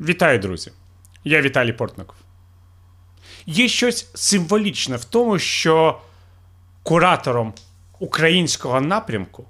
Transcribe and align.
Вітаю, 0.00 0.38
друзі! 0.38 0.72
Я 1.24 1.42
Віталій 1.42 1.72
Портников. 1.72 2.16
Є 3.46 3.68
щось 3.68 4.10
символічне 4.14 4.96
в 4.96 5.04
тому, 5.04 5.38
що 5.38 6.00
куратором 6.82 7.54
українського 7.98 8.80
напрямку 8.80 9.44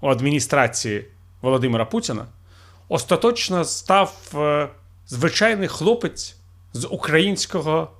у 0.00 0.08
адміністрації 0.08 1.06
Володимира 1.40 1.84
Путіна 1.84 2.26
остаточно 2.88 3.64
став 3.64 4.32
е, 4.34 4.68
звичайний 5.06 5.68
хлопець 5.68 6.36
з 6.72 6.86
українського 6.86 7.90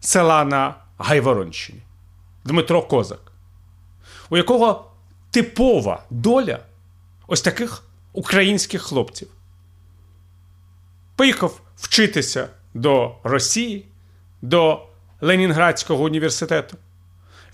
села 0.00 0.44
на 0.44 0.74
Гайворонщині 0.98 1.80
Дмитро 2.44 2.82
Козак, 2.82 3.32
у 4.30 4.36
якого 4.36 4.90
типова 5.30 6.02
доля 6.10 6.58
ось 7.26 7.42
таких 7.42 7.84
українських 8.12 8.82
хлопців. 8.82 9.28
Поїхав 11.16 11.60
вчитися 11.76 12.48
до 12.74 13.14
Росії, 13.24 13.84
до 14.42 14.82
Ленінградського 15.20 16.04
університету. 16.04 16.76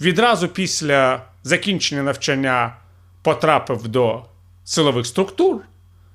Відразу 0.01 0.48
після 0.48 1.23
закінчення 1.45 2.03
навчання 2.03 2.77
потрапив 3.23 3.89
до 3.89 4.25
силових 4.65 5.06
структур. 5.06 5.61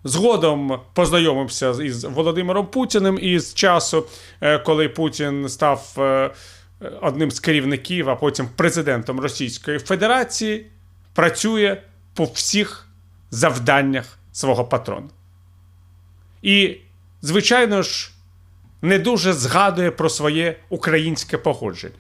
Згодом 0.03 0.79
познайомився 0.93 1.69
із 1.83 2.03
Володимиром 2.03 2.67
Путіним 2.67 3.19
із 3.21 3.53
часу, 3.53 4.05
е, 4.41 4.59
коли 4.59 4.89
Путін 4.89 5.49
став 5.49 5.95
е, 5.97 6.31
одним 7.01 7.31
з 7.31 7.39
керівників, 7.39 8.09
а 8.09 8.15
потім 8.15 8.49
президентом 8.55 9.19
Російської 9.19 9.79
Федерації, 9.79 10.65
працює 11.13 11.81
по 12.13 12.23
всіх 12.23 12.87
завданнях 13.31 14.17
свого 14.31 14.65
патрона. 14.65 15.07
І, 16.41 16.77
звичайно 17.21 17.81
ж, 17.81 18.11
не 18.81 18.99
дуже 18.99 19.33
згадує 19.33 19.91
про 19.91 20.09
своє 20.09 20.55
українське 20.69 21.37
походження. 21.37 21.95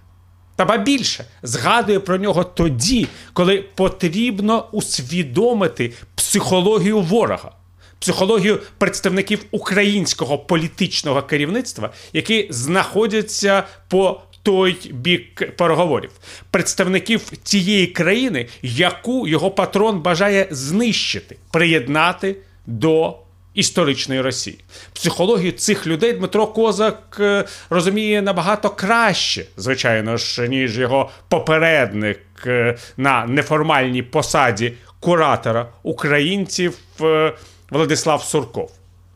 Та 0.55 0.65
ба 0.65 0.77
більше 0.77 1.25
згадує 1.43 1.99
про 1.99 2.17
нього 2.17 2.43
тоді, 2.43 3.07
коли 3.33 3.65
потрібно 3.75 4.69
усвідомити 4.71 5.93
психологію 6.15 6.99
ворога, 6.99 7.51
психологію 7.99 8.59
представників 8.77 9.45
українського 9.51 10.37
політичного 10.37 11.23
керівництва, 11.23 11.93
які 12.13 12.47
знаходяться 12.49 13.63
по 13.87 14.21
той 14.43 14.77
бік 14.91 15.55
переговорів, 15.57 16.11
представників 16.51 17.21
тієї 17.43 17.87
країни, 17.87 18.47
яку 18.61 19.27
його 19.27 19.51
патрон 19.51 19.99
бажає 19.99 20.47
знищити, 20.51 21.37
приєднати 21.51 22.35
до 22.65 23.17
історичної 23.57 24.21
Росії. 24.21 24.59
Психологію 24.93 25.51
цих 25.51 25.87
людей 25.87 26.13
Дмитро 26.13 26.47
Козак 26.47 27.17
е, 27.19 27.45
розуміє 27.69 28.21
набагато 28.21 28.69
краще, 28.69 29.45
звичайно 29.57 30.17
ж, 30.17 30.47
ніж 30.47 30.77
його 30.77 31.09
попередник 31.29 32.19
е, 32.45 32.77
на 32.97 33.25
неформальній 33.25 34.03
посаді 34.03 34.73
куратора 34.99 35.67
українців 35.83 36.77
е, 37.01 37.33
Владислав 37.69 38.23
Сурков. 38.23 38.71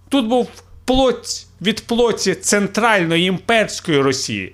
Тут 0.09 0.27
був 0.27 0.49
плоть 0.85 1.45
від 1.61 1.87
плоті 1.87 2.35
центральної 2.35 3.25
імперської 3.25 4.01
Росії. 4.01 4.53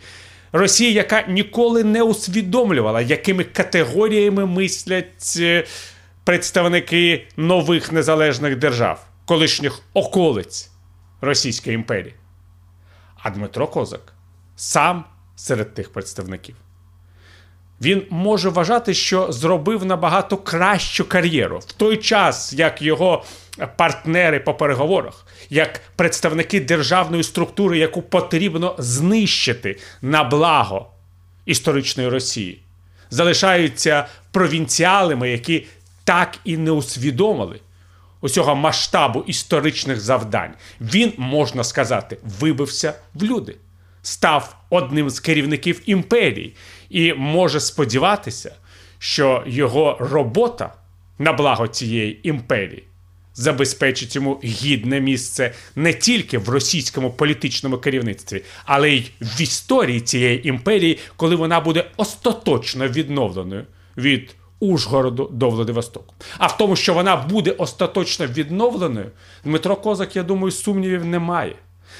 Росії, 0.51 0.93
яка 0.93 1.21
ніколи 1.27 1.83
не 1.83 2.03
усвідомлювала, 2.03 3.01
якими 3.01 3.43
категоріями 3.43 4.45
мислять 4.45 5.39
представники 6.23 7.27
нових 7.37 7.91
незалежних 7.91 8.55
держав 8.55 9.07
колишніх 9.27 9.81
околиць 9.93 10.71
Російської 11.21 11.75
імперії. 11.75 12.15
А 13.15 13.29
Дмитро 13.29 13.67
Козак 13.67 14.13
сам 14.55 15.03
серед 15.35 15.73
тих 15.73 15.93
представників. 15.93 16.55
Він 17.81 18.03
може 18.09 18.49
вважати, 18.49 18.93
що 18.93 19.31
зробив 19.31 19.85
набагато 19.85 20.37
кращу 20.37 21.05
кар'єру 21.05 21.59
в 21.59 21.71
той 21.71 21.97
час, 21.97 22.53
як 22.53 22.81
його 22.81 23.23
партнери 23.75 24.39
по 24.39 24.53
переговорах, 24.53 25.27
як 25.49 25.81
представники 25.95 26.59
державної 26.59 27.23
структури, 27.23 27.77
яку 27.77 28.01
потрібно 28.01 28.75
знищити 28.77 29.79
на 30.01 30.23
благо 30.23 30.91
історичної 31.45 32.09
Росії, 32.09 32.61
залишаються 33.09 34.07
провінціалами, 34.31 35.29
які 35.29 35.65
так 36.03 36.39
і 36.43 36.57
не 36.57 36.71
усвідомили, 36.71 37.59
усього 38.27 38.55
масштабу 38.55 39.23
історичних 39.27 39.99
завдань, 39.99 40.53
він, 40.81 41.13
можна 41.17 41.63
сказати, 41.63 42.17
вибився 42.39 42.93
в 43.13 43.23
люди, 43.23 43.55
став 44.01 44.55
одним 44.69 45.09
з 45.09 45.19
керівників 45.19 45.81
імперії. 45.85 46.55
І 46.89 47.13
може 47.13 47.59
сподіватися, 47.59 48.55
що 48.99 49.43
його 49.47 49.97
робота 49.99 50.73
на 51.19 51.33
благо 51.33 51.67
цієї 51.67 52.29
імперії 52.29 52.83
забезпечить 53.33 54.15
йому 54.15 54.39
гідне 54.43 55.01
місце 55.01 55.53
не 55.75 55.93
тільки 55.93 56.37
в 56.37 56.49
російському 56.49 57.11
політичному 57.11 57.77
керівництві, 57.77 58.43
але 58.65 58.91
й 58.91 59.11
в 59.21 59.41
історії 59.41 60.01
цієї 60.01 60.47
імперії, 60.47 60.99
коли 61.15 61.35
вона 61.35 61.59
буде 61.59 61.85
остаточно 61.97 62.87
відновленою 62.87 63.65
від 63.97 64.35
Ужгороду 64.59 65.29
до 65.31 65.49
Владивостоку. 65.49 66.13
А 66.37 66.47
в 66.47 66.57
тому, 66.57 66.75
що 66.75 66.93
вона 66.93 67.15
буде 67.15 67.51
остаточно 67.51 68.27
відновленою, 68.27 69.11
Дмитро 69.43 69.75
Козак, 69.75 70.15
я 70.15 70.23
думаю, 70.23 70.51
сумнівів 70.51 71.05
немає. 71.05 71.55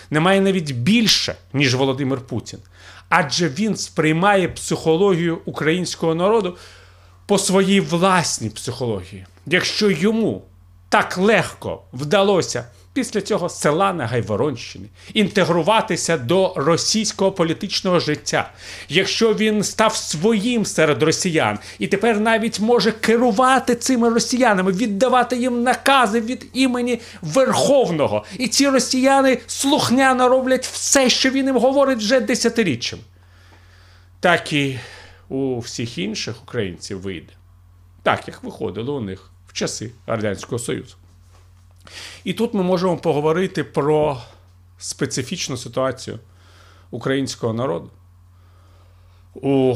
Немає 0.10 0.42
навіть 0.42 0.72
більше, 0.72 1.36
ніж 1.54 1.76
Володимир 1.76 2.20
Путін. 2.20 2.60
Адже 3.10 3.50
він 3.50 3.76
сприймає 3.76 4.48
психологію 4.48 5.40
українського 5.46 6.16
народу 6.16 6.58
по 7.26 7.38
своїй 7.38 7.80
власній 7.82 8.50
психології. 8.50 9.26
Якщо 9.46 9.92
йому 9.92 10.44
так 10.90 11.18
легко 11.18 11.82
вдалося 11.94 12.66
після 12.98 13.22
цього 13.22 13.50
села 13.50 13.94
на 13.94 14.06
Гайворонщині 14.08 14.86
інтегруватися 15.14 16.18
до 16.18 16.54
російського 16.56 17.32
політичного 17.32 18.00
життя, 18.00 18.52
якщо 18.90 19.34
він 19.34 19.64
став 19.64 19.96
своїм 19.96 20.66
серед 20.66 21.04
росіян 21.04 21.60
і 21.80 21.88
тепер 21.88 22.20
навіть 22.20 22.60
може 22.60 22.92
керувати 22.92 23.76
цими 23.76 24.10
росіянами, 24.10 24.72
віддавати 24.72 25.38
їм 25.38 25.64
накази 25.64 26.22
від 26.22 26.46
імені 26.54 27.00
Верховного, 27.22 28.26
і 28.40 28.48
ці 28.48 28.70
росіяни 28.70 29.38
слухняно 29.48 30.30
роблять 30.30 30.66
все, 30.66 31.10
що 31.10 31.30
він 31.30 31.46
їм 31.46 31.58
говорить 31.58 32.00
вже 32.00 32.20
десятиріччям, 32.20 33.00
так 34.20 34.54
і 34.54 34.80
у 35.30 35.60
всіх 35.60 35.98
інших 35.98 36.44
українців 36.44 37.02
вийде, 37.02 37.34
так 38.04 38.28
як 38.28 38.44
виходило 38.44 38.96
у 38.96 39.02
них 39.02 39.32
в 39.48 39.54
часи 39.54 39.92
Радянського 40.08 40.60
Союзу. 40.60 40.96
І 42.24 42.34
тут 42.34 42.54
ми 42.54 42.64
можемо 42.64 42.98
поговорити 42.98 43.64
про 43.64 44.22
специфічну 44.78 45.58
ситуацію 45.58 46.20
українського 46.92 47.54
народу 47.54 47.90
у 49.34 49.76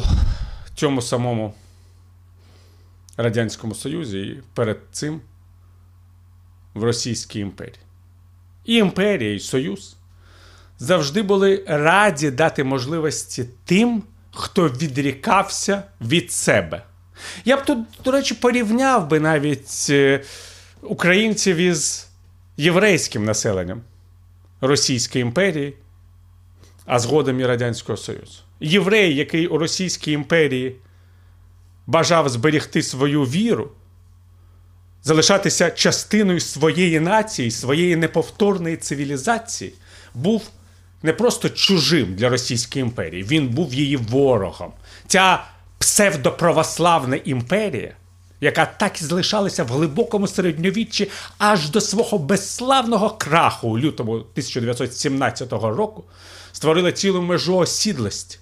цьому 0.75 1.01
самому 1.01 1.53
Радянському 3.17 3.75
Союзі 3.75 4.19
і 4.19 4.41
перед 4.53 4.77
цим 4.91 5.21
в 6.73 6.83
Російській 6.83 7.39
імперії. 7.39 7.79
І 8.65 8.75
імперія, 8.75 9.33
і 9.33 9.39
Союз 9.39 9.95
завжди 10.79 11.21
були 11.21 11.63
раді 11.67 12.31
дати 12.31 12.63
можливості 12.63 13.45
тим, 13.65 14.03
хто 14.31 14.69
відрікався 14.69 15.83
від 16.01 16.31
себе. 16.31 16.83
Я 17.45 17.57
б 17.57 17.65
тут, 17.65 17.79
до 18.03 18.11
речі, 18.11 18.33
порівняв 18.33 19.07
би 19.07 19.19
навіть 19.19 19.87
е, 19.89 20.23
українців 20.81 21.57
із 21.57 22.07
єврейським 22.57 23.25
населенням 23.25 23.81
Російської 24.61 25.21
імперії, 25.21 25.73
а 26.85 26.99
згодом 26.99 27.39
і 27.39 27.45
Радянського 27.45 27.97
Союзу. 27.97 28.39
Єврей, 28.59 29.15
який 29.15 29.47
у 29.47 29.57
Російській 29.57 30.11
імперії 30.11 30.75
бажав 31.87 32.29
зберегти 32.29 32.83
свою 32.83 33.23
віру, 33.23 33.71
залишатися 35.03 35.71
частиною 35.71 36.39
своєї 36.39 36.99
нації, 36.99 37.51
своєї 37.51 37.95
неповторної 37.95 38.77
цивілізації, 38.77 39.73
був 40.13 40.49
не 41.03 41.13
просто 41.13 41.49
чужим 41.49 42.15
для 42.15 42.29
Російської 42.29 42.83
імперії, 42.83 43.23
він 43.23 43.47
був 43.47 43.73
її 43.73 43.97
ворогом. 43.97 44.73
Ця 45.07 45.43
псевдоправославна 45.77 47.15
імперія 47.15 47.95
яка 48.41 48.65
так 48.65 49.01
і 49.01 49.05
залишалася 49.05 49.63
в 49.63 49.67
глибокому 49.67 50.27
середньовіччі 50.27 51.09
аж 51.37 51.69
до 51.69 51.81
свого 51.81 52.17
безславного 52.17 53.09
краху 53.09 53.69
у 53.69 53.79
лютому 53.79 54.11
1917 54.11 55.51
року, 55.51 56.03
створила 56.51 56.91
цілу 56.91 57.21
межу 57.21 57.57
осідлості 57.57 58.39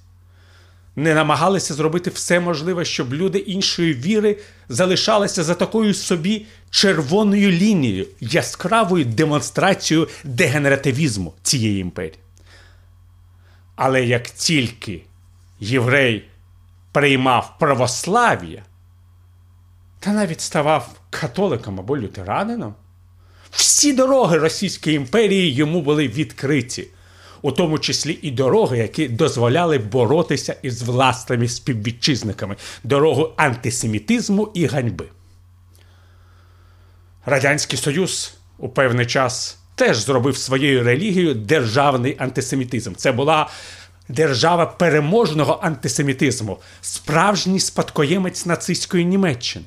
не 0.99 1.13
намагалися 1.13 1.73
зробити 1.73 2.09
все 2.09 2.39
можливе, 2.39 2.85
щоб 2.85 3.13
люди 3.13 3.37
іншої 3.37 3.93
віри 3.93 4.37
залишалися 4.69 5.43
за 5.43 5.55
такою 5.55 5.93
собі 5.93 6.45
червоною 6.69 7.51
лінією, 7.51 8.07
яскравою 8.19 9.05
демонстрацією 9.05 10.07
дегенеративізму 10.23 11.33
цієї 11.43 11.81
імперії. 11.81 12.19
Але 13.75 14.05
як 14.05 14.29
тільки 14.29 15.01
єврей 15.59 16.25
приймав 16.91 17.55
православ'я 17.59 18.63
та 19.99 20.11
навіть 20.11 20.41
ставав 20.41 20.99
католиком 21.09 21.79
або 21.79 21.97
лютеранином, 21.97 22.75
всі 23.51 23.93
дороги 23.93 24.37
Російської 24.37 24.95
імперії 24.95 25.53
йому 25.53 25.81
були 25.81 26.07
відкриті, 26.07 26.87
у 27.41 27.51
тому 27.51 27.79
числі 27.79 28.19
і 28.21 28.31
дороги, 28.31 28.77
які 28.77 29.07
дозволяли 29.07 29.77
боротися 29.77 30.55
із 30.61 30.81
власними 30.81 31.47
співвітчизниками, 31.47 32.55
дорогу 32.83 33.33
антисемітизму 33.37 34.51
і 34.53 34.65
ганьби. 34.65 35.05
Радянський 37.25 37.79
Союз 37.79 38.33
у 38.57 38.69
певний 38.69 39.05
час 39.05 39.57
теж 39.75 39.97
зробив 39.97 40.37
своєю 40.37 40.83
релігією 40.83 41.33
державний 41.33 42.15
антисемітизм. 42.19 42.93
Це 42.95 43.11
була 43.11 43.49
держава 44.09 44.65
переможного 44.65 45.59
антисемітизму, 45.63 46.57
справжній 46.81 47.59
спадкоємець 47.59 48.45
нацистської 48.45 49.05
Німеччини. 49.05 49.65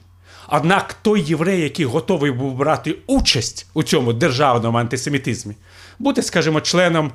Однак 0.48 0.94
той 0.94 1.20
єврей, 1.20 1.60
який 1.60 1.84
готовий 1.84 2.30
був 2.30 2.54
брати 2.54 2.96
участь 3.06 3.66
у 3.74 3.82
цьому 3.82 4.12
державному 4.12 4.78
антисемітизмі, 4.78 5.54
буде, 5.98 6.22
скажімо, 6.22 6.60
членом 6.60 7.12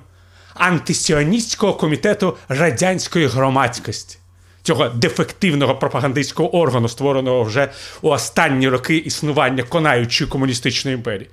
антисіоністського 0.53 1.73
комітету 1.73 2.37
радянської 2.47 3.27
громадськості, 3.27 4.17
цього 4.63 4.89
дефективного 4.89 5.75
пропагандистського 5.75 6.55
органу, 6.55 6.89
створеного 6.89 7.43
вже 7.43 7.71
у 8.01 8.09
останні 8.09 8.69
роки 8.69 8.97
існування 8.97 9.63
конаючої 9.63 10.29
комуністичної 10.29 10.95
імперії. 10.95 11.29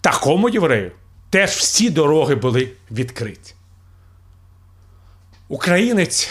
Такому 0.00 0.48
єврею 0.48 0.92
теж 1.30 1.50
всі 1.50 1.90
дороги 1.90 2.34
були 2.34 2.68
відкриті. 2.90 3.54
Українець 5.48 6.30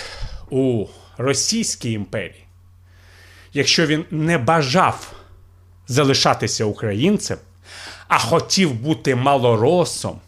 у 0.49 0.85
Російській 1.17 1.91
імперії, 1.91 2.44
якщо 3.55 3.85
він 3.85 4.05
не 4.11 4.37
бажав 4.37 5.11
залишатися 5.87 6.65
українцем, 6.65 7.37
а 8.07 8.19
хотів 8.19 8.73
бути 8.73 9.15
малоросом, 9.15 10.19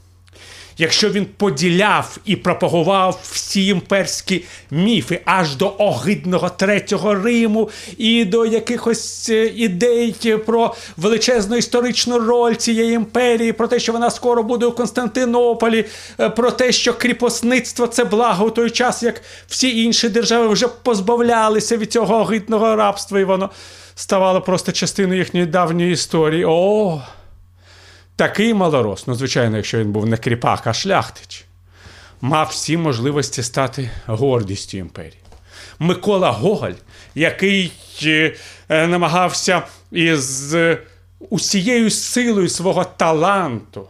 якщо 0.78 1.10
він 1.10 1.26
поділяв 1.38 2.18
і 2.26 2.36
пропагував 2.36 3.20
всі 3.32 3.68
імперські 3.68 4.44
міфи 4.72 5.22
аж 5.26 5.56
до 5.56 5.76
огидного 5.78 6.50
третього 6.50 7.16
Риму 7.16 7.70
і 7.98 8.26
до 8.26 8.46
якихось 8.46 9.30
е, 9.30 9.46
ідей 9.46 10.16
про 10.46 10.76
величезну 10.98 11.58
історичну 11.58 12.20
роль 12.20 12.54
цієї 12.54 12.94
імперії, 12.94 13.54
про 13.54 13.68
те, 13.68 13.80
що 13.80 13.94
вона 13.94 14.12
скоро 14.12 14.44
буде 14.44 14.66
у 14.66 14.72
Константинополі, 14.72 15.86
е, 16.20 16.30
про 16.30 16.52
те, 16.52 16.72
що 16.72 16.94
кріпосництво 16.94 17.88
це 17.88 18.06
благо 18.06 18.46
у 18.46 18.50
той 18.50 18.70
час, 18.70 19.04
як 19.04 19.22
всі 19.48 19.84
інші 19.84 20.10
держави 20.10 20.48
вже 20.48 20.68
позбавлялися 20.68 21.78
від 21.78 21.92
цього 21.92 22.16
огидного 22.16 22.76
рабства, 22.76 23.20
і 23.20 23.24
воно 23.24 23.50
ставало 23.96 24.42
просто 24.42 24.72
частиною 24.72 25.20
їхньої 25.20 25.46
давньої 25.46 25.92
історії. 25.92 26.46
О! 26.48 27.02
Такий 28.18 28.54
малорос, 28.54 29.08
ну, 29.08 29.16
звичайно, 29.16 29.58
якщо 29.58 29.80
він 29.80 29.92
був 29.92 30.06
не 30.06 30.18
кріпак, 30.18 30.68
а 30.68 30.74
шляхтич, 30.74 31.46
мав 32.22 32.48
всі 32.48 32.78
можливості 32.78 33.44
стати 33.44 33.90
гордістю 34.06 34.78
імперії. 34.78 35.20
Микола 35.80 36.32
Гоголь, 36.32 36.74
який 37.16 37.72
е, 38.06 38.34
намагався 38.70 39.62
із 39.92 40.54
е, 40.56 40.78
усією 41.30 41.90
силою 41.90 42.50
свого 42.50 42.86
таланту 42.86 43.88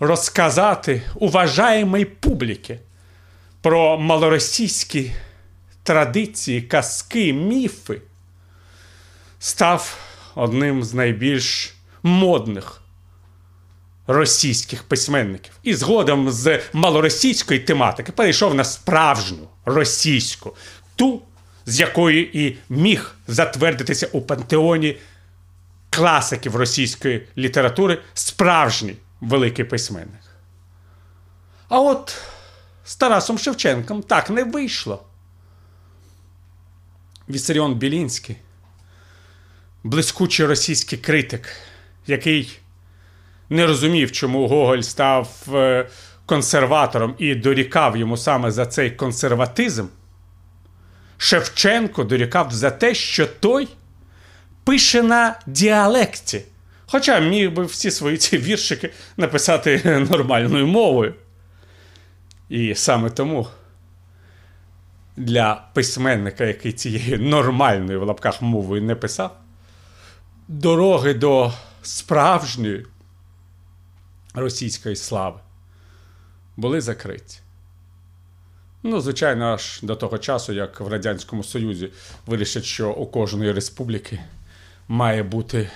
розказати 0.00 1.02
уважаємій 1.14 2.04
публіки 2.04 2.78
про 3.60 3.98
малоросійські 3.98 5.12
традиції, 5.82 6.62
казки, 6.62 7.32
міфи, 7.32 8.00
став 9.38 9.96
одним 10.34 10.82
з 10.82 10.94
найбільш 10.94 11.74
модних 12.02 12.80
російських 14.06 14.82
письменників. 14.82 15.52
І 15.62 15.74
згодом 15.74 16.30
з 16.30 16.60
малоросійської 16.72 17.60
тематики 17.60 18.12
перейшов 18.12 18.54
на 18.54 18.64
справжню 18.64 19.48
російську, 19.64 20.56
ту, 20.96 21.22
з 21.66 21.80
якої 21.80 22.46
і 22.46 22.56
міг 22.68 23.14
затвердитися 23.28 24.08
у 24.12 24.20
пантеоні 24.20 24.96
класиків 25.90 26.56
російської 26.56 27.28
літератури 27.38 27.98
справжній 28.14 28.96
великий 29.20 29.64
письменник. 29.64 30.22
А 31.68 31.80
от 31.80 32.14
з 32.84 32.96
Тарасом 32.96 33.38
Шевченком 33.38 34.02
так 34.02 34.30
не 34.30 34.44
вийшло. 34.44 35.04
Вісаріон 37.28 37.74
Білінський, 37.74 38.36
блискучий 39.84 40.46
російський 40.46 40.98
критик, 40.98 41.48
який 42.06 42.58
не 43.50 43.66
розумів, 43.66 44.12
чому 44.12 44.48
Гоголь 44.48 44.80
став 44.80 45.28
е, 45.54 45.88
консерватором 46.26 47.14
і 47.18 47.34
дорікав 47.34 47.96
йому 47.96 48.16
саме 48.16 48.50
за 48.50 48.66
цей 48.66 48.90
консерватизм. 48.90 49.86
Шевченко 51.16 52.04
дорікав 52.04 52.52
за 52.52 52.70
те, 52.70 52.94
що 52.94 53.26
той 53.26 53.68
пише 54.64 55.02
на 55.02 55.40
діалекті. 55.46 56.42
Хоча 56.86 57.20
міг 57.20 57.52
би 57.52 57.64
всі 57.64 57.90
свої 57.90 58.16
ці 58.16 58.38
віршики 58.38 58.90
написати 59.16 60.06
нормальною 60.10 60.66
мовою. 60.66 61.14
І 62.48 62.74
саме 62.74 63.10
тому 63.10 63.46
для 65.16 65.64
письменника, 65.74 66.44
який 66.44 66.72
цією 66.72 67.18
нормальною 67.18 68.00
в 68.00 68.02
лапках 68.02 68.42
мовою 68.42 68.82
не 68.82 68.94
писав, 68.94 69.36
дороги 70.48 71.14
до 71.14 71.52
справжньої 71.82 72.86
російської 74.34 74.96
слави 74.96 75.40
були 76.56 76.80
закриті. 76.80 77.40
Ну, 78.82 79.00
звичайно, 79.00 79.44
аж 79.44 79.80
до 79.82 79.96
того 79.96 80.18
часу, 80.18 80.52
як 80.52 80.80
в 80.80 80.88
Радянському 80.88 81.44
Союзі 81.44 81.92
вирішать, 82.26 82.64
що 82.64 82.92
у 82.92 83.06
кожної 83.06 83.52
республіки 83.52 84.20
має 84.88 85.22
бути 85.22 85.70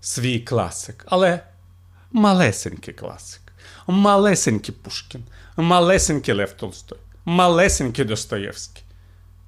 свій 0.00 0.40
класик. 0.40 1.04
Але 1.08 1.40
малесенький 2.12 2.94
класик, 2.94 3.40
малесенький 3.86 4.74
Пушкін, 4.82 5.24
малесенький 5.56 6.34
Лев 6.34 6.52
Толстой, 6.52 6.98
малесенький 7.24 8.04
Достоєвський. 8.04 8.82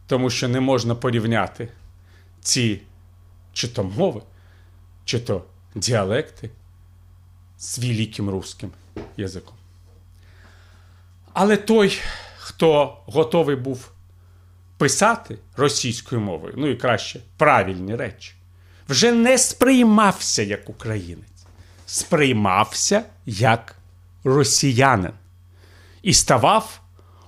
Тому 0.07 0.31
що 0.31 0.49
не 0.49 0.61
можна 0.61 0.95
порівняти 0.95 1.69
ці 2.41 2.81
чи 3.53 3.69
то 3.69 3.85
мови, 3.85 4.23
чи 5.05 5.19
то 5.21 5.45
діалекти 5.75 6.51
з 7.59 7.79
великим 7.79 8.31
русським 8.31 8.71
язиком. 9.17 9.55
Але 11.33 11.57
той, 11.57 11.99
хто 12.37 12.99
готовий 13.07 13.57
був 13.57 13.91
писати 14.79 15.39
російською 15.57 16.21
мовою, 16.21 16.55
ну 16.57 16.67
і 16.67 16.77
краще 16.77 17.21
правильні 17.37 17.97
речі, 17.97 18.33
вже 18.89 19.13
не 19.13 19.39
сприймався 19.39 20.43
як 20.43 20.69
українець, 20.69 21.47
сприймався 21.87 23.05
як 23.27 23.77
росіянин 24.25 25.13
і 26.03 26.15
ставав 26.15 26.81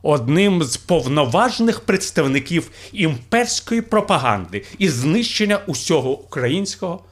одним 0.03 0.63
з 0.63 0.77
повноважних 0.77 1.81
представників 1.81 2.71
імперської 2.93 3.83
пропаганди 3.83 4.65
і 4.79 4.89
знищення 4.89 5.61
усього 5.67 6.19
українського 6.19 7.05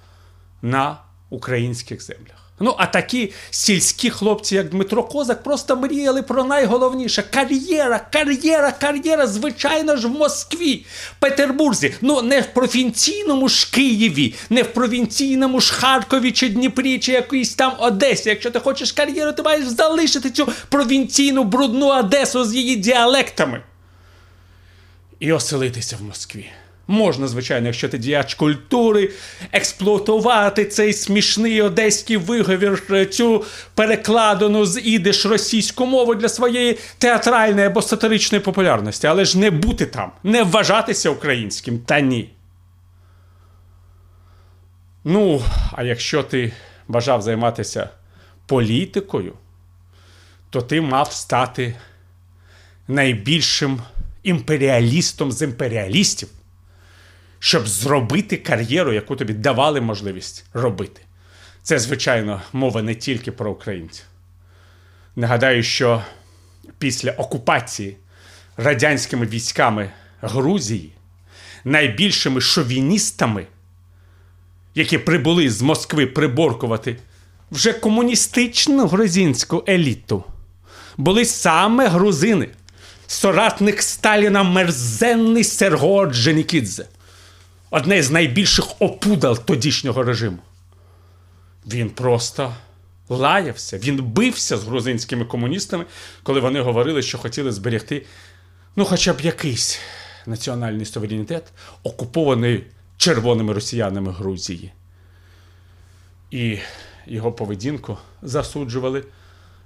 на 0.62 0.98
українських 1.30 2.02
землях. 2.02 2.43
Ну, 2.64 2.74
а 2.78 2.86
такі 2.86 3.32
сільські 3.50 4.10
хлопці, 4.10 4.54
як 4.54 4.68
Дмитро 4.68 5.02
Козак, 5.02 5.42
просто 5.42 5.76
мріяли 5.76 6.22
про 6.22 6.44
найголовніше 6.44 7.22
кар'єра, 7.22 8.06
кар'єра, 8.12 8.72
кар'єра, 8.72 9.26
звичайно 9.26 9.96
ж, 9.96 10.08
в 10.08 10.10
Москві, 10.10 10.86
Петербурзі. 11.18 11.94
Ну, 12.00 12.22
не 12.22 12.40
в 12.40 12.46
провінційному 12.46 13.48
ж 13.48 13.70
Києві, 13.70 14.34
не 14.50 14.62
в 14.62 14.72
провінційному 14.72 15.60
ж 15.60 15.72
Харкові 15.72 16.32
чи 16.32 16.48
Дніпрі, 16.48 16.98
чи 16.98 17.12
якійсь 17.12 17.54
там 17.54 17.72
Одесі. 17.78 18.28
Якщо 18.28 18.50
ти 18.50 18.60
хочеш 18.60 18.92
кар'єру, 18.92 19.32
ти 19.32 19.42
маєш 19.42 19.66
залишити 19.66 20.30
цю 20.30 20.48
провінційну 20.68 21.44
брудну 21.44 21.86
Одесу 21.86 22.44
з 22.44 22.54
її 22.54 22.76
діалектами. 22.76 23.62
І 25.20 25.32
оселитися 25.32 25.96
в 26.00 26.02
Москві. 26.02 26.50
Можна, 26.86 27.28
звичайно, 27.28 27.66
якщо 27.66 27.88
ти 27.88 27.98
діяч 27.98 28.34
культури, 28.34 29.10
експлуатувати 29.52 30.64
цей 30.64 30.92
смішний 30.92 31.62
одеський 31.62 32.16
виговір, 32.16 33.08
цю 33.10 33.44
перекладену 33.74 34.66
з 34.66 34.80
ідиш 34.80 35.26
російську 35.26 35.86
мову 35.86 36.14
для 36.14 36.28
своєї 36.28 36.78
театральної 36.98 37.66
або 37.66 37.82
сатиричної 37.82 38.44
популярності, 38.44 39.06
але 39.06 39.24
ж 39.24 39.38
не 39.38 39.50
бути 39.50 39.86
там, 39.86 40.12
не 40.22 40.42
вважатися 40.42 41.10
українським. 41.10 41.78
Та 41.78 42.00
ні. 42.00 42.30
Ну, 45.04 45.42
а 45.72 45.82
якщо 45.82 46.22
ти 46.22 46.52
бажав 46.88 47.22
займатися 47.22 47.88
політикою, 48.46 49.32
то 50.50 50.62
ти 50.62 50.80
мав 50.80 51.12
стати 51.12 51.74
найбільшим 52.88 53.80
імперіалістом 54.22 55.32
з 55.32 55.42
імперіалістів, 55.42 56.28
щоб 57.44 57.68
зробити 57.68 58.36
кар'єру, 58.36 58.92
яку 58.92 59.16
тобі 59.16 59.32
давали 59.32 59.80
можливість 59.80 60.44
робити. 60.52 61.00
Це, 61.62 61.78
звичайно, 61.78 62.42
мова 62.52 62.82
не 62.82 62.94
тільки 62.94 63.32
про 63.32 63.50
українців. 63.50 64.04
Нагадаю, 65.16 65.62
що 65.62 66.02
після 66.78 67.10
окупації 67.10 67.96
радянськими 68.56 69.26
військами 69.26 69.90
Грузії 70.20 70.92
найбільшими 71.64 72.40
шовіністами, 72.40 73.46
які 74.74 74.98
прибули 74.98 75.50
з 75.50 75.62
Москви 75.62 76.06
приборкувати 76.06 76.96
вже 77.50 77.72
комуністичну 77.72 78.86
грузинську 78.86 79.64
еліту, 79.68 80.24
були 80.96 81.24
саме 81.24 81.88
грузини 81.88 82.48
соратник 83.06 83.82
Сталіна 83.82 84.42
мерзенний 84.42 85.44
Серго 85.44 86.06
Дженікідзе, 86.06 86.86
одне 87.74 88.02
з 88.02 88.10
найбільших 88.10 88.64
опудал 88.78 89.38
тодішнього 89.38 90.02
режиму. 90.02 90.38
Він 91.66 91.90
просто 91.90 92.54
лаявся, 93.08 93.78
він 93.78 94.02
бився 94.02 94.56
з 94.56 94.64
грузинськими 94.64 95.24
комуністами, 95.24 95.84
коли 96.22 96.40
вони 96.40 96.60
говорили, 96.60 97.02
що 97.02 97.18
хотіли 97.18 97.52
зберегти 97.52 98.06
ну, 98.76 98.84
хоча 98.84 99.12
б 99.12 99.20
якийсь 99.20 99.78
національний 100.26 100.86
суверенітет, 100.86 101.44
окупований 101.82 102.64
червоними 102.96 103.52
росіянами 103.52 104.12
Грузії. 104.12 104.72
І 106.30 106.58
його 107.06 107.32
поведінку 107.32 107.98
засуджували 108.22 109.04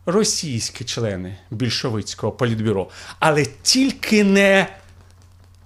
російські 0.06 0.84
члени 0.84 1.36
більшовицького 1.50 2.32
політбюро, 2.32 2.88
але 3.18 3.46
тільки 3.62 4.24
не 4.24 4.66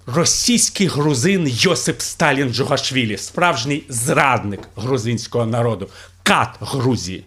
російський 0.07 0.87
грузин 0.87 1.49
Йосип 1.49 2.01
Сталін 2.01 2.55
Джугашвілі, 2.55 3.17
справжній 3.17 3.85
зрадник 3.89 4.61
грузинського 4.77 5.47
народу, 5.47 5.89
кат 6.23 6.49
Грузії. 6.61 7.25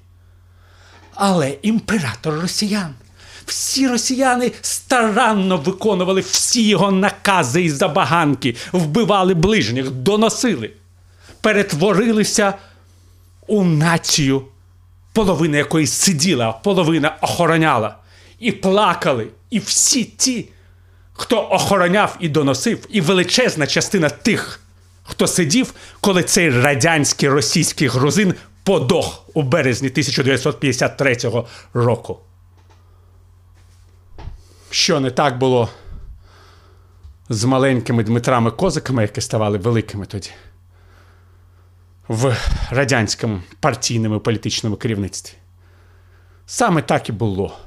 Але 1.14 1.58
імператор 1.62 2.34
росіян. 2.34 2.94
Всі 3.46 3.88
росіяни 3.88 4.52
старанно 4.62 5.58
виконували 5.58 6.22
всі 6.22 6.68
його 6.68 6.92
накази 6.92 7.64
і 7.64 7.70
забаганки, 7.70 8.56
вбивали 8.72 9.34
ближніх, 9.34 9.92
доносили, 9.92 10.72
перетворилися 11.42 12.54
у 13.48 13.64
націю 13.64 14.44
половина 15.16 15.58
якої 15.58 15.88
сиділа, 15.88 16.52
половина 16.52 17.18
охороняла, 17.22 17.96
і 18.40 18.52
плакали. 18.52 19.28
І 19.50 19.60
всі 19.60 20.04
ті, 20.04 20.50
хто 21.16 21.50
охороняв 21.52 22.18
і 22.20 22.30
доносив, 22.30 22.88
і 22.90 23.02
величезна 23.02 23.68
частина 23.68 24.10
тих, 24.10 24.60
хто 25.04 25.28
сидів, 25.28 25.74
коли 26.02 26.24
цей 26.24 26.50
радянський 26.50 27.30
російський 27.30 27.88
грузин 27.88 28.34
подох 28.64 29.24
у 29.34 29.42
березні 29.42 29.88
1953 29.90 31.18
року. 31.74 32.20
Що 34.70 35.00
не 35.00 35.12
так 35.12 35.38
було 35.38 35.70
з 37.30 37.44
маленькими 37.46 38.04
Дмитрами 38.04 38.52
Козиками, 38.52 39.02
які 39.02 39.22
ставали 39.22 39.58
великими 39.58 40.06
тоді 40.06 40.30
в 42.08 42.38
радянському 42.70 43.42
партійному 43.60 44.20
політичному 44.20 44.76
керівництві. 44.76 45.38
Саме 46.46 46.82
так 46.82 47.10
і 47.10 47.12
було. 47.12 47.58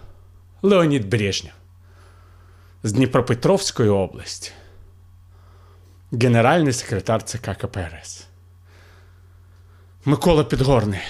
Леонід 0.62 1.08
Брежнєв 1.08 1.52
з 2.82 2.92
Дніпропетровської 2.92 3.88
області, 3.88 4.52
генеральний 6.12 6.72
секретар 6.72 7.22
ЦК 7.22 7.50
КПРС. 7.58 8.26
Микола 10.04 10.44
Підгорний, 10.44 11.00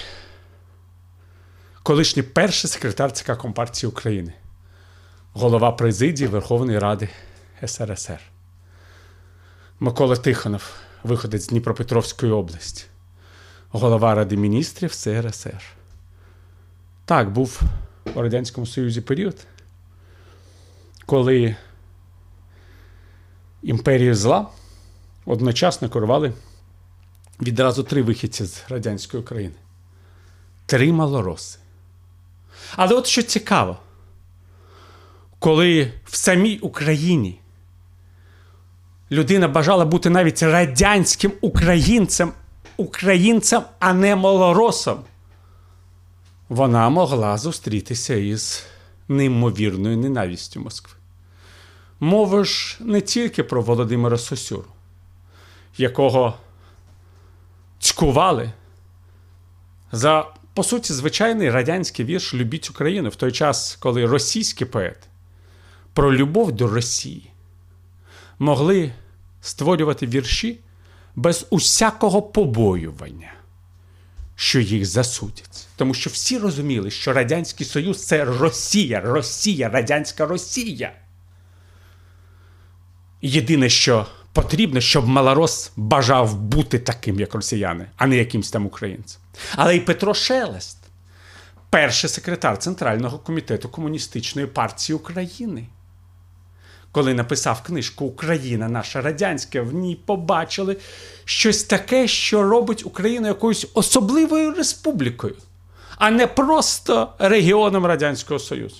колишній 1.83 2.23
перший 2.23 2.69
секретар 2.69 3.11
ЦК 3.11 3.37
Компартії 3.37 3.89
України, 3.89 4.33
голова 5.33 5.71
президії 5.71 6.27
Верховної 6.27 6.79
Ради 6.79 7.09
СРСР. 7.65 8.19
Микола 9.79 10.15
Тихонов, 10.15 10.73
виходець 11.03 11.43
з 11.43 11.47
Дніпропетровської 11.47 12.31
області 12.31 12.85
голова 13.71 14.15
Ради 14.15 14.37
міністрів 14.37 14.93
СРСР. 14.93 15.63
Так, 17.05 17.31
був 17.31 17.61
у 18.15 18.21
Радянському 18.21 18.67
Союзі 18.67 19.01
період, 19.01 19.35
коли 21.09 21.55
імперію 23.63 24.15
зла 24.15 24.47
одночасно 25.25 25.89
керували 25.89 26.33
відразу 27.41 27.83
три 27.83 28.01
вихідці 28.01 28.45
з 28.45 28.63
радянської 28.69 29.23
України. 29.23 29.55
Три 30.65 30.91
малороси. 30.93 31.59
Але 32.75 32.95
от 32.95 33.07
що 33.07 33.23
цікаво, 33.23 33.77
коли 35.39 35.93
в 36.05 36.15
самій 36.15 36.57
Україні 36.57 37.39
людина 39.11 39.47
бажала 39.47 39.85
бути 39.85 40.09
навіть 40.09 40.43
радянським 40.43 41.31
українцем 41.41 42.31
українцям, 42.77 43.63
а 43.79 43.93
не 43.93 44.15
малоросам, 44.15 44.99
вона 46.49 46.89
могла 46.89 47.37
зустрітися 47.37 48.15
із 48.15 48.63
неймовірною 49.07 49.97
ненавістю 49.97 50.59
Москви. 50.59 50.98
Мова 51.99 52.43
ж 52.43 52.77
не 52.79 53.01
тільки 53.01 53.43
про 53.43 53.61
Володимира 53.61 54.17
Сосюру, 54.17 54.65
якого 55.77 56.37
цькували 57.79 58.51
за, 59.91 60.25
по 60.53 60.63
суті, 60.63 60.93
звичайний 60.93 61.49
радянський 61.49 62.05
вірш 62.05 62.33
Любіть 62.33 62.69
Україну 62.69 63.09
в 63.09 63.15
той 63.15 63.31
час, 63.31 63.77
коли 63.79 64.05
російські 64.05 64.65
поети 64.65 65.07
про 65.93 66.15
любов 66.15 66.51
до 66.51 66.67
Росії 66.67 67.31
могли 68.39 68.91
створювати 69.41 70.07
вірші 70.07 70.59
без 71.15 71.47
усякого 71.49 72.21
побоювання, 72.21 73.33
що 74.35 74.59
їх 74.59 74.85
засудять. 74.85 75.67
Тому 75.75 75.93
що 75.93 76.09
всі 76.09 76.37
розуміли, 76.37 76.91
що 76.91 77.13
Радянський 77.13 77.65
Союз 77.65 78.05
це 78.05 78.25
Росія, 78.25 79.01
Росія, 79.01 79.69
Радянська 79.69 80.25
Росія. 80.25 80.93
Єдине, 83.21 83.69
що 83.69 84.05
потрібно, 84.33 84.81
щоб 84.81 85.07
Малорос 85.07 85.71
бажав 85.75 86.35
бути 86.35 86.79
таким, 86.79 87.19
як 87.19 87.33
росіяни, 87.33 87.85
а 87.97 88.07
не 88.07 88.15
якимсь 88.15 88.51
там 88.51 88.65
українцем. 88.65 89.21
Але 89.55 89.75
і 89.75 89.79
Петро 89.79 90.13
Шелест, 90.13 90.77
перший 91.69 92.09
секретар 92.09 92.57
Центрального 92.57 93.19
комітету 93.19 93.69
Комуністичної 93.69 94.47
партії 94.47 94.95
України 94.95 95.67
коли 96.91 97.13
написав 97.13 97.63
книжку 97.63 98.05
Україна 98.05 98.69
наша 98.69 99.01
радянська, 99.01 99.61
в 99.61 99.73
ній 99.73 99.99
побачили 100.05 100.77
щось 101.25 101.63
таке, 101.63 102.07
що 102.07 102.43
робить 102.43 102.85
Україну 102.85 103.27
якоюсь 103.27 103.67
особливою 103.73 104.53
республікою, 104.53 105.35
а 105.97 106.11
не 106.11 106.27
просто 106.27 107.13
регіоном 107.19 107.85
Радянського 107.85 108.39
Союзу. 108.39 108.75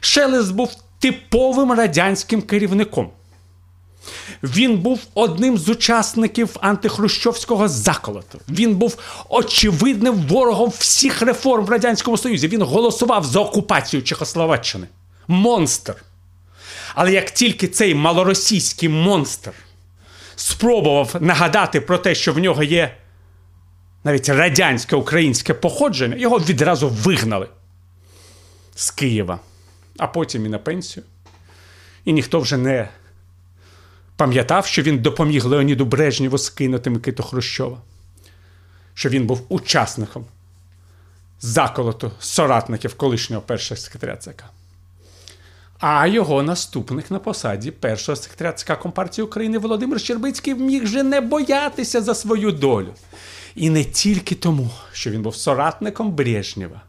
Шелест 0.00 0.54
був 0.54 0.76
типовим 0.98 1.72
радянським 1.72 2.42
керівником. 2.42 3.10
Він 4.42 4.78
був 4.78 5.00
одним 5.14 5.58
з 5.58 5.68
учасників 5.68 6.56
антихрущовського 6.60 7.68
заколоту. 7.68 8.40
Він 8.48 8.74
був 8.74 8.98
очевидним 9.28 10.14
ворогом 10.14 10.72
всіх 10.78 11.22
реформ 11.22 11.64
в 11.64 11.70
Радянському 11.70 12.16
Союзі. 12.16 12.48
Він 12.48 12.62
голосував 12.62 13.24
за 13.24 13.40
окупацію 13.40 14.02
Чехословаччини. 14.02 14.86
Монстр. 15.28 15.94
Але 16.94 17.12
як 17.12 17.30
тільки 17.30 17.68
цей 17.68 17.94
малоросійський 17.94 18.88
монстр 18.88 19.52
спробував 20.36 21.16
нагадати 21.20 21.80
про 21.80 21.98
те, 21.98 22.14
що 22.14 22.32
в 22.32 22.38
нього 22.38 22.62
є 22.62 22.96
навіть 24.04 24.28
радянське 24.28 24.96
українське 24.96 25.54
походження, 25.54 26.16
його 26.16 26.38
відразу 26.38 26.88
вигнали 26.88 27.48
з 28.74 28.90
Києва, 28.90 29.38
а 29.98 30.06
потім 30.06 30.46
і 30.46 30.48
на 30.48 30.58
пенсію. 30.58 31.04
І 32.04 32.12
ніхто 32.12 32.40
вже 32.40 32.56
не 32.56 32.88
пам'ятав, 34.16 34.66
що 34.66 34.82
він 34.82 34.98
допоміг 34.98 35.44
Леоніду 35.44 35.84
Брежнєву 35.84 36.38
скинути 36.38 36.90
Микиту 36.90 37.22
Хрущова, 37.22 37.78
що 38.94 39.08
він 39.08 39.26
був 39.26 39.42
учасником 39.48 40.24
заколоту 41.40 42.12
соратників 42.18 42.94
колишнього 42.94 43.42
першого 43.42 43.80
секретаря 43.80 44.16
ЦК. 44.16 44.44
А 45.78 46.06
його 46.06 46.42
наступник 46.42 47.10
на 47.10 47.18
посаді 47.18 47.70
першого 47.70 48.16
секретаря 48.16 48.52
ЦК 48.52 48.78
Компартії 48.78 49.24
України 49.24 49.58
Володимир 49.58 50.00
Щербицький 50.00 50.54
міг 50.54 50.84
вже 50.84 51.02
не 51.02 51.20
боятися 51.20 52.02
за 52.02 52.14
свою 52.14 52.52
долю. 52.52 52.94
І 53.54 53.70
не 53.70 53.84
тільки 53.84 54.34
тому, 54.34 54.70
що 54.92 55.10
він 55.10 55.22
був 55.22 55.36
соратником 55.36 56.12
Брежнєва, 56.12 56.80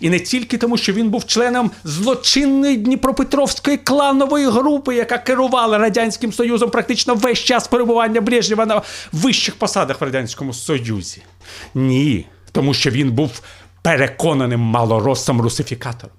і 0.00 0.10
не 0.10 0.20
тільки 0.20 0.58
тому, 0.58 0.76
що 0.76 0.92
він 0.92 1.10
був 1.10 1.26
членом 1.26 1.70
злочинної 1.84 2.76
Дніпропетровської 2.76 3.76
кланової 3.76 4.50
групи, 4.50 4.94
яка 4.94 5.18
керувала 5.18 5.78
Радянським 5.78 6.32
Союзом 6.32 6.70
практично 6.70 7.14
весь 7.14 7.38
час 7.38 7.68
перебування 7.68 8.20
Брежнєва 8.20 8.66
на 8.66 8.82
вищих 9.12 9.54
посадах 9.54 10.00
в 10.00 10.04
Радянському 10.04 10.54
Союзі. 10.54 11.22
Ні, 11.74 12.26
тому 12.52 12.74
що 12.74 12.90
він 12.90 13.12
був 13.12 13.40
переконаним 13.82 14.60
малоросом 14.60 15.40
русифікатором. 15.40 16.16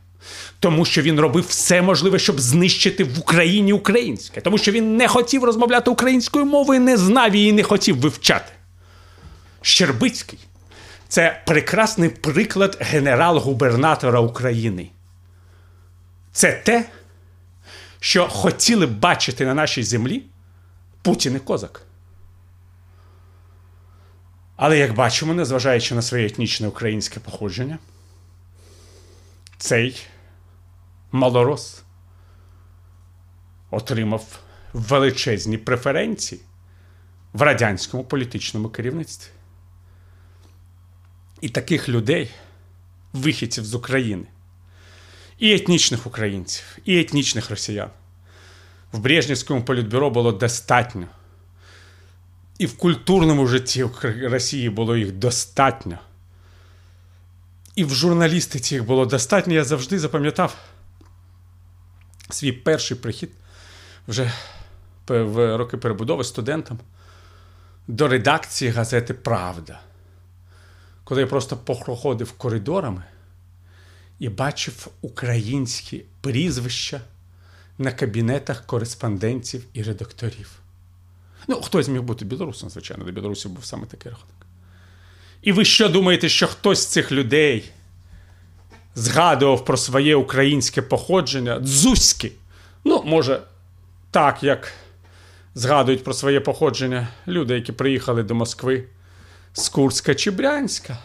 Тому 0.60 0.86
що 0.86 1.02
він 1.02 1.20
робив 1.20 1.46
все 1.50 1.82
можливе, 1.82 2.20
щоб 2.20 2.40
знищити 2.40 3.04
в 3.04 3.20
Україні 3.20 3.74
українське, 3.74 4.42
тому 4.42 4.58
що 4.58 4.72
він 4.72 4.96
не 4.96 5.08
хотів 5.08 5.44
розмовляти 5.44 5.92
українською 5.92 6.46
мовою, 6.46 6.82
не 6.82 6.98
знав 6.98 7.36
її, 7.36 7.52
не 7.52 7.64
хотів 7.64 8.00
вивчати. 8.00 8.52
Щербицький 9.62 10.40
це 11.08 11.42
прекрасний 11.46 12.10
приклад 12.10 12.78
генерал-губернатора 12.82 14.20
України. 14.20 14.90
Це 16.32 16.52
те, 16.52 16.86
що 18.00 18.28
хотіли 18.28 18.86
бачити 18.86 19.46
на 19.46 19.54
нашій 19.54 19.84
землі 19.84 20.24
Путін 21.02 21.36
і 21.36 21.40
Козак. 21.40 21.82
Але 24.56 24.78
як 24.78 24.94
бачимо, 24.94 25.34
незважаючи 25.34 25.96
на 25.96 26.02
своє 26.02 26.26
етнічне 26.26 26.68
українське 26.68 27.20
походження, 27.20 27.78
цей 29.58 30.02
малорос 31.12 31.84
отримав 33.72 34.40
величезні 34.74 35.58
преференції 35.58 36.42
в 37.34 37.42
радянському 37.42 38.04
політичному 38.04 38.70
керівництві. 38.70 39.37
І 41.42 41.50
таких 41.50 41.90
людей, 41.90 42.32
вихідців 43.14 43.66
з 43.66 43.74
України, 43.74 44.26
і 45.40 45.54
етнічних 45.54 46.08
українців, 46.08 46.78
і 46.86 47.00
етнічних 47.00 47.50
росіян, 47.50 47.90
в 48.92 49.00
Брежнівському 49.00 49.64
політбюро 49.64 50.10
було 50.10 50.32
достатньо. 50.32 51.08
І 52.58 52.66
в 52.66 52.78
культурному 52.78 53.48
житті 53.48 53.86
Росії 54.22 54.70
було 54.70 54.98
їх 54.98 55.12
достатньо. 55.12 56.00
І 57.76 57.84
в 57.84 57.94
журналістиці 57.94 58.76
їх 58.76 58.86
було 58.86 59.06
достатньо. 59.06 59.54
Я 59.54 59.64
завжди 59.64 60.00
запам'ятав 60.00 60.58
свій 62.30 62.52
перший 62.52 62.98
прихід 62.98 63.32
вже 64.08 64.34
в 65.08 65.58
роки 65.58 65.78
перебудови 65.78 66.24
студентам 66.24 66.80
до 67.88 68.08
редакції 68.08 68.72
газети 68.72 69.14
Правда. 69.14 69.80
Коли 71.08 71.22
я 71.22 71.28
просто 71.28 71.58
проходив 71.58 72.32
коридорами 72.32 73.04
і 74.20 74.30
бачив 74.30 74.88
українські 75.02 76.04
прізвища 76.22 77.02
на 77.78 77.92
кабінетах 77.92 78.66
кореспондентів 78.66 79.64
і 79.74 79.84
редакторів. 79.84 80.60
Ну, 81.48 81.62
хтось 81.62 81.88
міг 81.88 82.02
бути 82.02 82.26
білорусом, 82.26 82.70
звичайно, 82.70 83.06
до 83.06 83.12
білорусів 83.12 83.52
був 83.52 83.66
саме 83.66 83.86
такий 83.86 84.12
рахунок. 84.12 84.36
І 85.42 85.52
ви 85.52 85.66
що 85.66 85.90
думаєте, 85.90 86.30
що 86.30 86.48
хтось 86.48 86.80
з 86.80 86.86
цих 86.86 87.12
людей 87.12 87.72
згадував 88.96 89.66
про 89.66 89.78
своє 89.78 90.16
українське 90.16 90.82
походження 90.82 91.60
дзузьки? 91.60 92.32
Ну, 92.84 93.04
може, 93.06 93.42
так, 94.12 94.44
як 94.44 94.74
згадують 95.56 96.04
про 96.04 96.14
своє 96.14 96.40
походження 96.40 97.08
люди, 97.28 97.56
які 97.56 97.72
приїхали 97.72 98.24
до 98.24 98.36
Москви 98.36 98.84
з 99.58 99.70
Курська 99.70 100.16
чи 100.16 100.32
Брянська, 100.32 100.98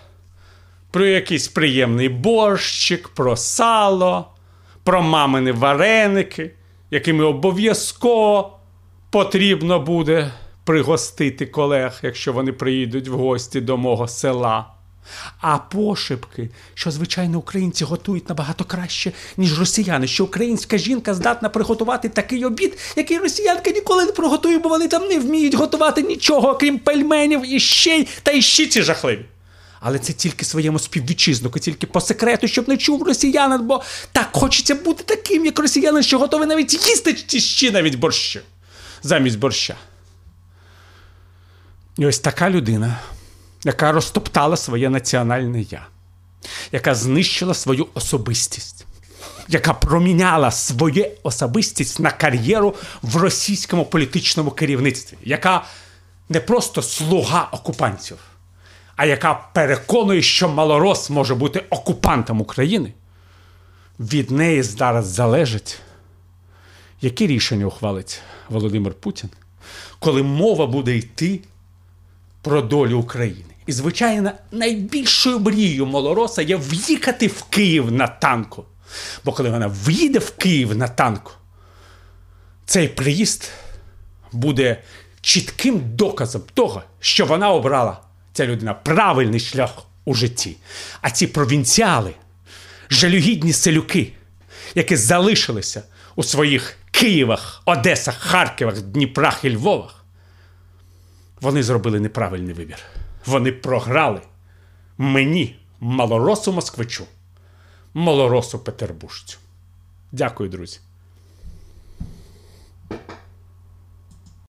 про 0.90 1.06
якийсь 1.06 1.48
приємний 1.48 2.08
борщик, 2.08 3.08
про 3.08 3.36
сало, 3.36 4.28
про 4.84 5.02
мамини 5.02 5.52
вареники, 5.52 6.50
якими 6.90 7.24
обов'язково 7.24 8.58
потрібно 9.10 9.80
буде 9.80 10.32
пригостити 10.64 11.46
колег, 11.46 12.00
якщо 12.02 12.32
вони 12.32 12.52
приїдуть 12.52 13.08
в 13.08 13.14
гості 13.14 13.60
до 13.60 13.76
мого 13.76 14.08
села. 14.08 14.66
А 15.40 15.58
пошепки, 15.58 16.50
що, 16.74 16.90
звичайно, 16.90 17.38
українці 17.38 17.84
готують 17.84 18.28
набагато 18.28 18.64
краще, 18.64 19.12
ніж 19.36 19.58
росіяни, 19.58 20.06
що 20.06 20.24
українська 20.24 20.78
жінка 20.78 21.14
здатна 21.14 21.48
приготувати 21.48 22.08
такий 22.08 22.44
обід, 22.44 22.78
який 22.96 23.18
росіянка 23.18 23.70
ніколи 23.70 24.04
не 24.04 24.12
приготує, 24.12 24.58
бо 24.58 24.68
вони 24.68 24.88
там 24.88 25.08
не 25.08 25.18
вміють 25.18 25.54
готувати 25.54 26.02
нічого, 26.02 26.54
крім 26.54 26.78
пельменів 26.78 27.54
і 27.54 27.60
щей 27.60 28.08
та 28.22 28.32
і 28.32 28.42
щиці 28.42 28.82
жахливі. 28.82 29.24
Але 29.84 29.98
це 29.98 30.12
тільки 30.12 30.44
своєму 30.44 30.78
співвітчизнику, 30.78 31.58
тільки 31.58 31.86
по 31.86 32.00
секрету, 32.00 32.48
щоб 32.48 32.68
не 32.68 32.76
чув 32.76 33.02
росіянин, 33.02 33.66
бо 33.66 33.82
так 34.12 34.28
хочеться 34.32 34.74
бути 34.74 35.04
таким, 35.04 35.46
як 35.46 35.58
росіянин, 35.58 36.02
що 36.02 36.18
готовий 36.18 36.48
навіть 36.48 36.88
їсти 36.88 37.12
ті 37.12 37.40
щі 37.40 37.70
навіть 37.70 37.94
борщу, 37.94 38.40
замість 39.02 39.38
борща. 39.38 39.76
І 41.98 42.06
ось 42.06 42.18
така 42.18 42.50
людина, 42.50 42.98
яка 43.64 43.92
розтоптала 43.92 44.56
своє 44.56 44.90
національне 44.90 45.60
я, 45.60 45.86
яка 46.72 46.94
знищила 46.94 47.54
свою 47.54 47.86
особистість, 47.94 48.86
яка 49.48 49.74
проміняла 49.74 50.50
свою 50.50 51.06
особистість 51.22 52.00
на 52.00 52.10
кар'єру 52.10 52.74
в 53.02 53.16
російському 53.16 53.84
політичному 53.84 54.50
керівництві, 54.50 55.16
яка 55.24 55.64
не 56.28 56.40
просто 56.40 56.82
слуга 56.82 57.48
окупантів, 57.52 58.18
а 58.96 59.06
яка 59.06 59.34
переконує, 59.34 60.22
що 60.22 60.48
малорос 60.48 61.10
може 61.10 61.34
бути 61.34 61.64
окупантом 61.70 62.40
України, 62.40 62.92
від 64.00 64.30
неї 64.30 64.62
зараз 64.62 65.06
залежить, 65.06 65.78
які 67.00 67.26
рішення 67.26 67.66
ухвалить 67.66 68.20
Володимир 68.48 68.94
Путін, 68.94 69.30
коли 69.98 70.22
мова 70.22 70.66
буде 70.66 70.96
йти 70.96 71.40
про 72.42 72.62
долю 72.62 72.98
України. 72.98 73.51
І, 73.66 73.72
звичайно, 73.72 74.32
найбільшою 74.52 75.38
мрією 75.38 75.86
малороса 75.86 76.42
є 76.42 76.56
в'їхати 76.56 77.26
в 77.26 77.42
Київ 77.42 77.92
на 77.92 78.06
танку. 78.06 78.64
Бо 79.24 79.32
коли 79.32 79.50
вона 79.50 79.66
в'їде 79.66 80.18
в 80.18 80.30
Київ 80.30 80.76
на 80.76 80.88
танку, 80.88 81.32
цей 82.66 82.88
приїзд 82.88 83.48
буде 84.32 84.82
чітким 85.20 85.80
доказом 85.96 86.42
того, 86.54 86.82
що 87.00 87.26
вона 87.26 87.50
обрала 87.50 88.00
ця 88.32 88.46
людина 88.46 88.74
правильний 88.74 89.40
шлях 89.40 89.70
у 90.04 90.14
житті. 90.14 90.56
А 91.00 91.10
ці 91.10 91.26
провінціали, 91.26 92.14
жалюгідні 92.90 93.52
селюки, 93.52 94.12
які 94.74 94.96
залишилися 94.96 95.82
у 96.16 96.22
своїх 96.22 96.76
Києвах, 96.90 97.62
Одесах, 97.64 98.18
Харківах, 98.18 98.82
Дніпрох 98.82 99.44
і 99.44 99.56
Львовах, 99.56 100.04
вони 101.40 101.62
зробили 101.62 102.00
неправильний 102.00 102.54
вибір. 102.54 102.78
Вони 103.26 103.52
програли. 103.52 104.20
Мені, 104.98 105.56
малоросу 105.80 106.52
москвичу, 106.52 107.04
малоросу 107.94 108.58
петербуржцю. 108.58 109.38
Дякую, 110.12 110.50
друзі. 110.50 110.80